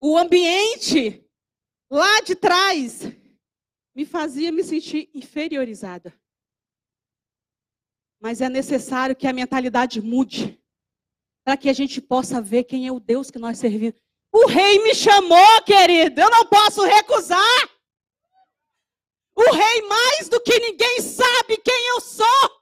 [0.00, 1.24] O ambiente
[1.90, 3.02] lá de trás
[3.94, 6.12] me fazia me sentir inferiorizada.
[8.20, 10.60] Mas é necessário que a mentalidade mude
[11.44, 14.00] para que a gente possa ver quem é o Deus que nós servimos.
[14.32, 17.68] O rei me chamou, querido, eu não posso recusar.
[19.34, 22.61] O rei, mais do que ninguém, sabe quem eu sou.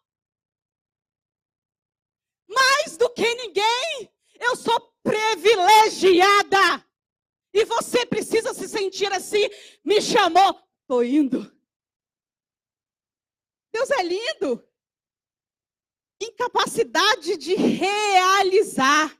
[2.50, 6.84] Mais do que ninguém, eu sou privilegiada.
[7.52, 9.48] E você precisa se sentir assim.
[9.84, 11.50] Me chamou, estou indo.
[13.72, 14.66] Deus é lindo.
[16.20, 19.16] Incapacidade de realizar.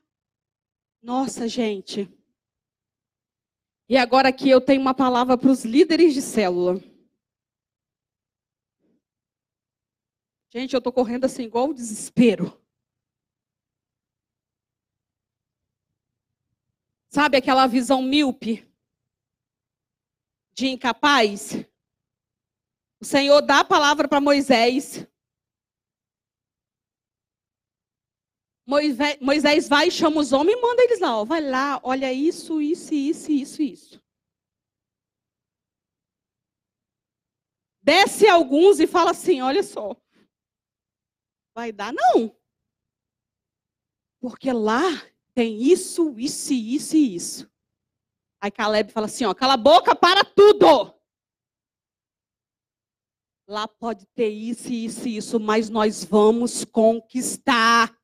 [1.00, 2.08] Nossa, gente.
[3.88, 6.80] E agora aqui eu tenho uma palavra para os líderes de célula.
[10.52, 12.59] Gente, eu estou correndo assim igual o desespero.
[17.10, 18.64] Sabe aquela visão míope
[20.52, 21.54] de incapaz?
[23.00, 25.04] O Senhor dá a palavra para Moisés.
[29.20, 31.18] Moisés vai chama os homens e manda eles lá.
[31.18, 34.02] Ó, vai lá, olha isso, isso, isso, isso, isso.
[37.82, 39.96] Desce alguns e fala assim: olha só.
[41.52, 41.92] Vai dar?
[41.92, 42.32] Não.
[44.20, 44.90] Porque lá
[45.40, 47.50] tem isso, isso, isso e isso.
[48.42, 50.94] Aí Caleb fala assim, ó, cala a boca, para tudo.
[53.48, 57.98] Lá pode ter isso, isso e isso, mas nós vamos conquistar.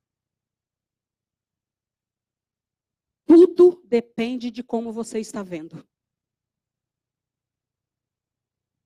[3.26, 5.86] Tudo depende de como você está vendo.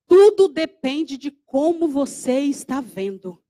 [0.09, 3.41] Tudo depende de como você está vendo.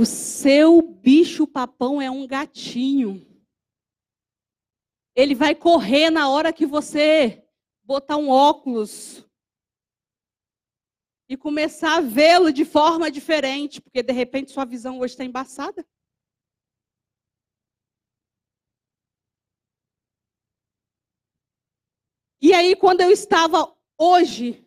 [0.00, 3.20] O seu bicho-papão é um gatinho.
[5.14, 7.46] Ele vai correr na hora que você
[7.82, 9.22] botar um óculos
[11.28, 15.86] e começar a vê-lo de forma diferente, porque de repente sua visão hoje está embaçada.
[22.40, 24.66] E aí, quando eu estava hoje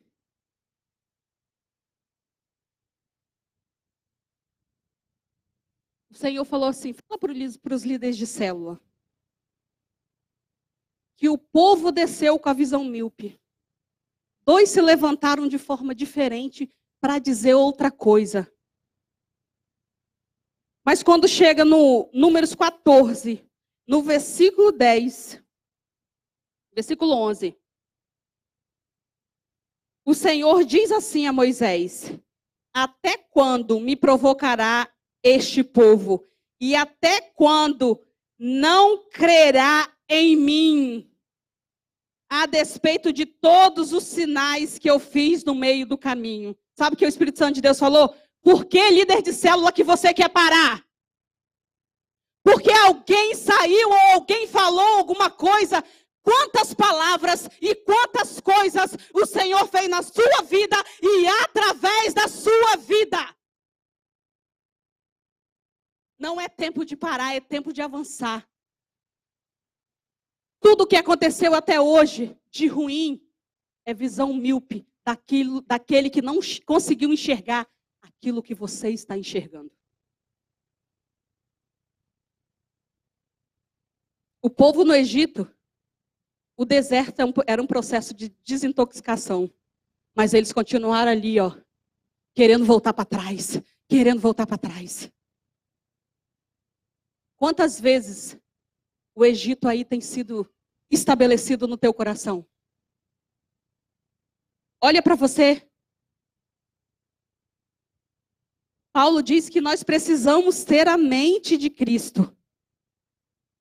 [6.13, 8.79] o Senhor falou assim: fala para os líderes de célula.
[11.17, 13.39] Que o povo desceu com a visão míope.
[14.45, 16.69] Dois se levantaram de forma diferente
[17.01, 18.51] para dizer outra coisa.
[20.85, 23.49] Mas quando chega no Números 14,
[23.87, 25.41] no versículo 10,
[26.73, 27.57] versículo 11,
[30.05, 32.11] o Senhor diz assim a Moisés:
[32.73, 34.92] Até quando me provocará
[35.23, 36.27] este povo?
[36.59, 37.99] E até quando
[38.37, 41.09] não crerá em mim,
[42.29, 46.55] a despeito de todos os sinais que eu fiz no meio do caminho?
[46.77, 48.15] Sabe o que o Espírito Santo de Deus falou?
[48.41, 50.83] Por que líder de célula que você quer parar?
[52.43, 55.83] Porque alguém saiu ou alguém falou alguma coisa.
[56.21, 62.77] Quantas palavras e quantas coisas o Senhor fez na sua vida e através da sua
[62.77, 63.19] vida.
[66.23, 68.49] Não é tempo de parar, é tempo de avançar.
[70.61, 73.21] Tudo o que aconteceu até hoje de ruim
[73.85, 77.69] é visão míope daquilo, daquele que não conseguiu enxergar
[78.01, 79.69] aquilo que você está enxergando.
[84.41, 85.53] O povo no Egito,
[86.55, 89.53] o deserto é era um processo de desintoxicação.
[90.15, 91.51] Mas eles continuaram ali, ó,
[92.33, 95.11] querendo voltar para trás, querendo voltar para trás.
[97.43, 98.37] Quantas vezes
[99.13, 100.49] o Egito aí tem sido
[100.89, 102.47] estabelecido no teu coração?
[104.81, 105.69] Olha para você.
[108.93, 112.33] Paulo diz que nós precisamos ter a mente de Cristo.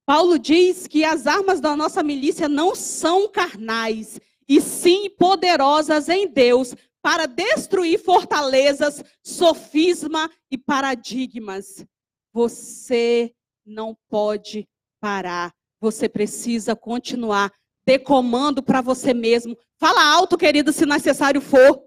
[0.06, 6.28] Paulo diz que as armas da nossa milícia não são carnais, e sim poderosas em
[6.28, 6.72] Deus
[7.02, 11.84] para destruir fortalezas, sofisma e paradigmas.
[12.32, 13.34] Você
[13.64, 14.68] não pode
[15.00, 15.54] parar.
[15.80, 17.52] Você precisa continuar.
[17.84, 19.56] Dê comando para você mesmo.
[19.76, 21.84] Fala alto, querido, se necessário for.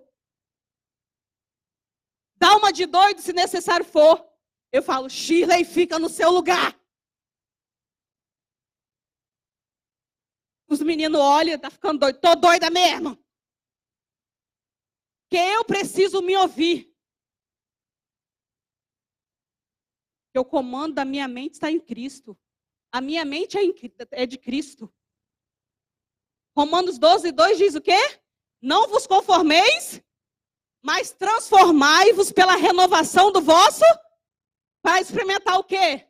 [2.37, 4.23] Dá uma de doido se necessário for.
[4.71, 6.77] Eu falo, Shirley, fica no seu lugar.
[10.67, 12.19] Os meninos olham, tá ficando doido.
[12.19, 13.17] Tô doida mesmo.
[15.29, 16.94] Que eu preciso me ouvir.
[20.35, 22.37] Que o comando da minha mente está em Cristo.
[22.91, 23.61] A minha mente é,
[24.11, 24.93] é de Cristo.
[26.53, 27.97] Romanos 12, 2 diz o quê?
[28.61, 30.03] Não vos conformeis,
[30.83, 33.85] mas transformai-vos pela renovação do vosso,
[34.81, 36.05] para experimentar o quê?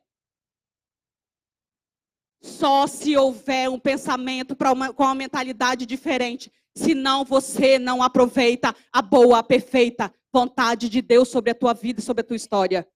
[2.42, 6.52] Só se houver um pensamento uma, com uma mentalidade diferente.
[6.76, 12.04] Senão você não aproveita a boa, perfeita vontade de Deus sobre a tua vida e
[12.04, 12.90] sobre a tua história.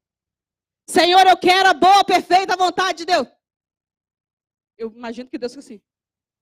[0.90, 3.28] Senhor, eu quero a boa, perfeita vontade de Deus.
[4.76, 5.80] Eu imagino que Deus assim.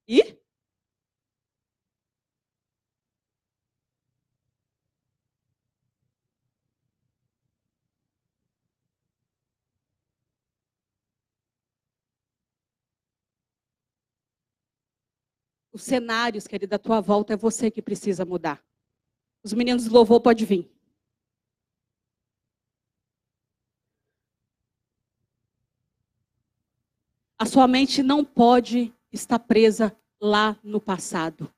[0.08, 0.38] E?
[15.74, 18.66] Os cenários, querida, à tua volta é você que precisa mudar.
[19.44, 20.77] Os meninos do louvor pode vir.
[27.40, 31.54] A sua mente não pode estar presa lá no passado.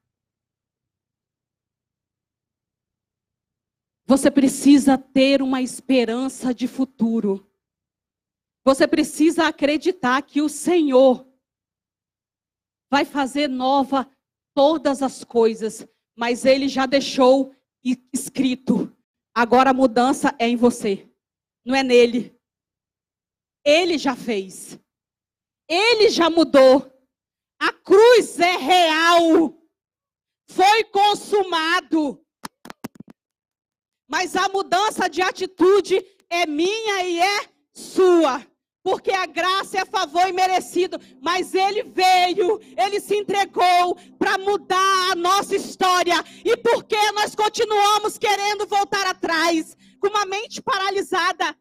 [4.05, 7.47] Você precisa ter uma esperança de futuro.
[8.65, 11.25] Você precisa acreditar que o Senhor
[12.91, 14.09] vai fazer nova
[14.53, 17.55] todas as coisas, mas ele já deixou
[18.11, 18.91] escrito.
[19.33, 21.07] Agora a mudança é em você,
[21.63, 22.37] não é nele.
[23.63, 24.77] Ele já fez.
[25.69, 26.91] Ele já mudou.
[27.61, 29.55] A cruz é real.
[30.49, 32.19] Foi consumado.
[34.09, 38.43] Mas a mudança de atitude é minha e é sua
[38.89, 45.11] porque a graça é favor e merecido, mas ele veio, ele se entregou para mudar
[45.11, 46.15] a nossa história.
[46.43, 51.55] E porque nós continuamos querendo voltar atrás, com uma mente paralisada?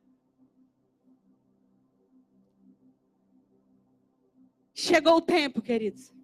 [4.80, 6.14] Chegou o tempo, queridos,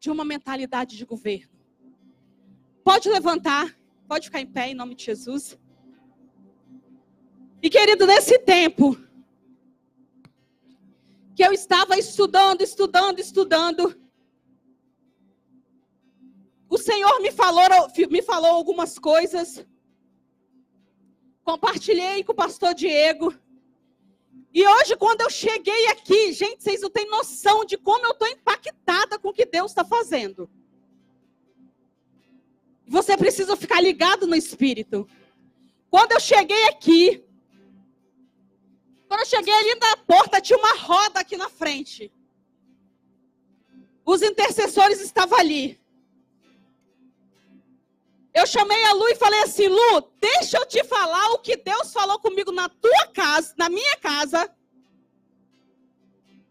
[0.00, 1.54] de uma mentalidade de governo.
[2.82, 5.58] Pode levantar, pode ficar em pé em nome de Jesus.
[7.62, 8.96] E querido, nesse tempo,
[11.36, 14.00] que eu estava estudando, estudando, estudando.
[16.70, 17.64] O Senhor me falou,
[18.10, 19.62] me falou algumas coisas.
[21.44, 23.38] Compartilhei com o pastor Diego.
[24.54, 28.28] E hoje, quando eu cheguei aqui, gente, vocês não têm noção de como eu estou
[28.28, 30.48] impactada com o que Deus está fazendo.
[32.86, 35.08] Você precisa ficar ligado no Espírito.
[35.90, 37.24] Quando eu cheguei aqui,
[39.08, 42.12] quando eu cheguei ali na porta, tinha uma roda aqui na frente.
[44.04, 45.81] Os intercessores estavam ali.
[48.34, 51.92] Eu chamei a Lu e falei assim: Lu, deixa eu te falar o que Deus
[51.92, 54.50] falou comigo na tua casa, na minha casa,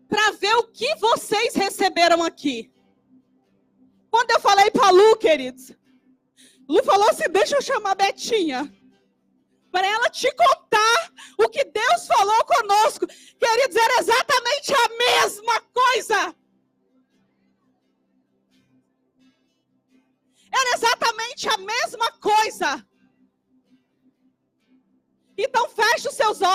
[0.08, 2.72] para ver o que vocês receberam aqui.
[4.12, 5.72] Quando eu falei para Lu, queridos,
[6.68, 8.72] Lu falou assim: deixa eu chamar a Betinha.
[9.72, 13.08] para ela te contar o que Deus falou conosco.
[13.08, 16.36] Queridos, era exatamente a mesma coisa.
[20.52, 22.86] Era exatamente a mesma coisa.
[25.38, 26.50] Então feche os seus olhos.